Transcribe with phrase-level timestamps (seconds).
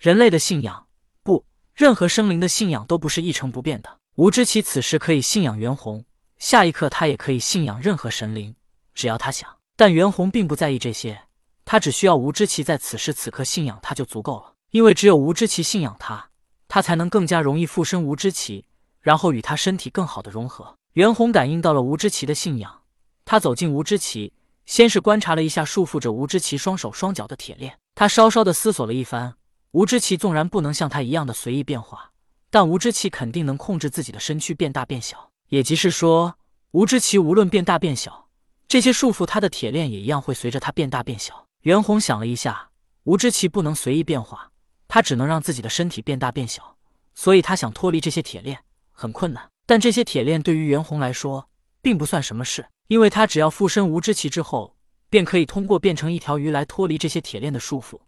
[0.00, 0.86] 人类的信仰，
[1.22, 1.44] 不，
[1.74, 3.98] 任何生灵的信仰都不是一成不变的。
[4.14, 6.02] 吴知奇此时可以信仰袁弘，
[6.38, 8.56] 下一刻他也可以信仰任何神灵，
[8.94, 9.58] 只要他想。
[9.76, 11.24] 但袁弘并不在意这些，
[11.66, 16.30] 他只需要吴知奇在此时此刻信仰他就足够了，因为只有吴知奇信仰他，
[16.66, 18.64] 他才能更加容易附身吴知奇，
[19.02, 20.78] 然后与他身体更好的融合。
[20.94, 22.84] 袁弘感应到了吴知奇的信仰，
[23.26, 24.32] 他走近吴知奇，
[24.64, 29.34] 先是观察了一下束缚着吴知奇双手双脚的铁链，他稍稍的思索了一番。
[29.72, 32.10] 吴知奇纵然不能像他一样的随意变化，
[32.50, 36.34] 但吴知奇肯定能控制自己的身躯变大变小，也即是说，
[36.72, 38.26] 吴知奇无论变大变小。
[38.66, 41.46] 这些束缚他的铁链也一样会随着他变大变小。
[41.60, 42.70] 袁弘想了一下，
[43.04, 44.50] 吴知奇不能随意变化，
[44.88, 46.76] 他只能让自己的身体变大变小，
[47.14, 48.58] 所以他想脱离这些铁链
[48.90, 49.48] 很困难。
[49.66, 51.48] 但这些铁链对于袁弘来说
[51.80, 54.74] 并不算什么事，因为他只要附身吴知奇之后，
[55.08, 58.00] 便可以通过变成一条鱼来脱离这些铁链的束缚。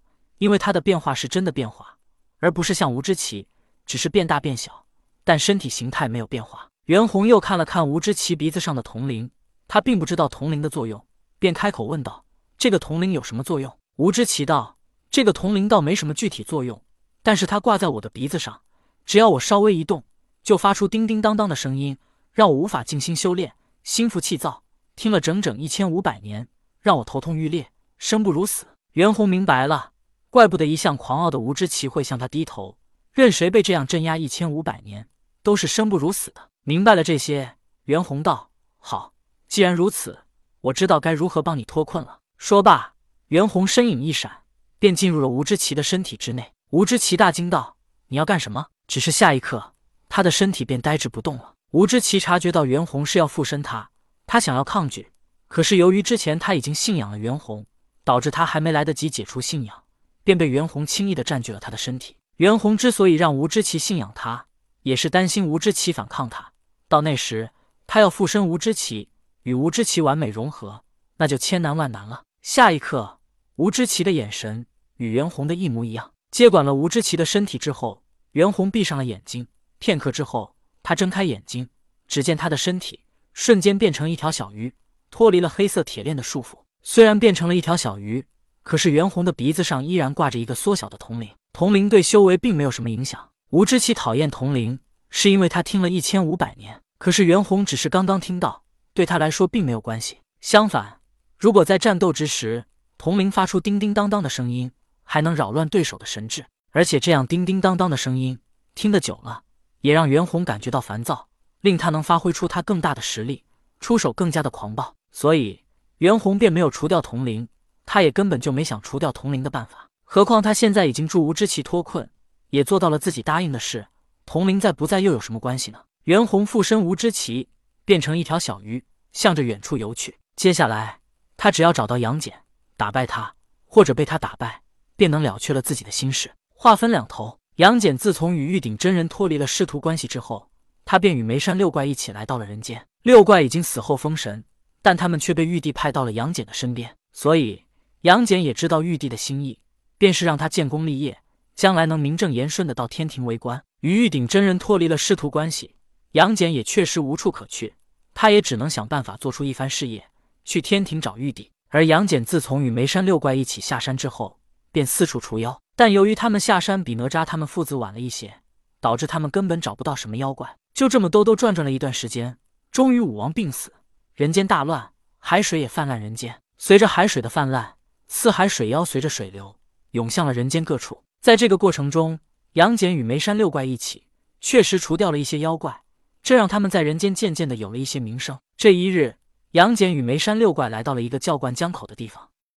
[0.43, 1.99] 因为他的变化是真的变化，
[2.41, 3.47] 而不是像吴知奇
[3.87, 4.87] 只是变大变小，
[5.23, 6.69] 但身体形态没有变化。
[6.87, 9.31] 袁弘又看了看吴知奇鼻子上的铜铃。
[9.69, 11.07] 他并不知道铜铃的作用，
[11.39, 12.25] 便开口问道
[12.59, 14.79] ：“这个铜铃有什么作用？”吴知奇道
[15.13, 16.83] ：“这个铜铃倒没什么具体作用，
[17.23, 18.63] 但是它挂在我的鼻子上，
[19.07, 20.03] 只要我稍微一动，
[20.43, 21.97] 就发出叮叮当当的声音，
[22.33, 23.55] 让我无法静心修炼，
[23.85, 24.65] 心浮气躁，
[24.97, 26.49] 听了整整一千五百年，
[26.81, 29.92] 让我头痛欲裂，生不如死。”袁弘明白了，
[30.33, 32.79] 怪不得一向狂傲的吴知奇会向他低头，
[33.13, 35.07] 任谁被这样镇压一千五百年，
[35.43, 36.49] 都是生不如死的。
[36.63, 39.13] 明白了这些，袁弘道：“好。”
[39.47, 40.21] 既然如此，
[40.63, 42.21] 我知道该如何帮你脱困了。
[42.39, 42.95] 说罢，
[43.27, 44.45] 袁弘身影一闪，
[44.79, 46.55] 便进入了吴知奇的身体之内。
[46.71, 47.77] 吴知奇大惊道
[48.09, 49.75] ：“你要干什么？”只是下一刻，
[50.09, 51.57] 他的身体便呆滞不动了。
[51.73, 53.91] 吴知奇察觉到袁弘是要附身他，
[54.27, 55.13] 他想要抗拒，
[55.49, 57.67] 可是由于之前他已经信仰了袁弘，
[58.03, 59.83] 导致他还没来得及解除信仰，
[60.25, 62.17] 便被袁弘轻易的占据了他的身体。
[62.37, 64.47] 袁弘之所以让吴知奇信仰他，
[64.83, 66.53] 也是担心吴知奇反抗他，
[66.89, 67.51] 到那时
[67.87, 69.09] 他要附身吴知奇。
[69.45, 70.85] 与吴知奇完美融合，
[71.17, 72.23] 那就千难万难了。
[72.43, 73.19] 下一刻，
[73.57, 74.67] 吴知奇的眼神
[74.99, 76.13] 与袁弘的一模一样。
[76.31, 79.49] 接管了吴知奇的身体之后，袁弘闭上了眼睛。
[79.81, 80.55] 片刻之后，
[80.85, 81.69] 他睁开眼睛，
[82.07, 83.01] 只见他的身体
[83.33, 84.73] 瞬间变成一条小鱼，
[85.11, 86.61] 脱离了黑色铁链的束缚。
[86.85, 88.25] 虽然变成了一条小鱼，
[88.63, 91.31] 可是袁弘的鼻子上依然挂着一个缩小的铜铃。
[91.53, 93.29] 铜铃对修为并没有什么影响。
[93.51, 94.79] 吴知奇讨厌铜铃，
[95.11, 98.63] 是因为他听了一千五百年，可是袁弘只是刚刚听到。
[98.95, 100.19] 对他来说并没有关系。
[100.41, 101.01] 相反，
[101.39, 102.65] 如果在战斗之时，
[102.97, 104.71] 铜铃发出叮叮当当的声音，
[105.03, 106.45] 还能扰乱对手的神智。
[106.71, 108.39] 而且这样叮叮当当的声音
[108.75, 109.43] 听得久了，
[109.81, 111.29] 也让袁弘感觉到烦躁，
[111.61, 113.45] 令他能发挥出他更大的实力，
[113.81, 114.95] 出手更加的狂暴。
[115.11, 115.61] 所以
[115.99, 117.47] 袁弘便没有除掉铜铃，
[117.87, 119.89] 他也根本就没想除掉铜铃的办法。
[120.05, 122.09] 何况他现在已经助吴知奇脱困，
[122.51, 123.87] 也做到了自己答应的事，
[124.27, 125.81] 铜铃在不在又有什么关系呢？
[126.05, 127.49] 袁弘附身吴知奇。
[127.85, 130.17] 变成一条小鱼，向着远处游去。
[130.37, 131.01] 接下来，
[131.37, 132.33] 他只要找到杨戬，
[132.77, 133.35] 打败他，
[133.65, 134.63] 或者被他打败，
[134.95, 136.31] 便能了却了自己的心事。
[136.55, 140.49] 话分两头，杨戬自从与玉鼎真人脱离了师徒关系之后，
[140.85, 142.87] 他便与梅山六怪一起来到了人间。
[143.03, 144.45] 六怪已经死后封神，
[144.81, 147.65] 但他们却被玉帝派到了杨戬的身边，所以
[148.03, 149.61] 杨戬也知道玉帝的心意，
[149.97, 151.19] 便是让他建功立业，
[151.55, 153.63] 将来能名正言顺的到天庭为官。
[153.81, 155.77] 与玉鼎真人脱离了师徒关系。
[156.13, 157.75] 杨戬也确实无处可去，
[158.13, 160.05] 他也只能想办法做出一番事业，
[160.45, 161.51] 去天庭找玉帝。
[161.69, 164.39] 而杨戬自从与梅山六怪一起下山之后，
[164.73, 165.59] 便四处除妖。
[165.77, 168.35] 但由于他们下山比哪吒他们父子晚了一些，
[168.81, 170.57] 导致他们根本找不到什么妖怪。
[170.75, 172.37] 就这么兜兜转转了一段时间，
[172.73, 173.73] 终于武王病死，
[174.15, 176.41] 人间大乱，海水也泛滥人间。
[176.59, 177.75] 随着海水的泛滥，
[178.15, 179.57] 四海水妖随着水流
[179.93, 181.03] 涌向了人间各处。
[181.23, 182.21] 在这个过程中，
[182.53, 184.07] 杨戬与梅山六怪一起，
[184.39, 185.81] 确实除掉了一些妖怪。
[186.23, 188.39] 这让他们在人间渐渐的有了一些名声。
[188.55, 189.17] 这一日，
[189.53, 192.29] 杨戬与梅山六怪来到了一个叫灌江口的地方。